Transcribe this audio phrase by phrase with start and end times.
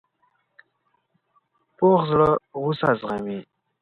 [1.77, 2.29] پوخ زړه
[2.61, 3.39] غصه زغمي